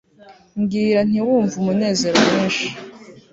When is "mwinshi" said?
2.27-2.67